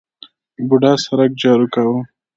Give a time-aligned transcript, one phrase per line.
[0.67, 1.99] بوډا سرک جارو کاوه.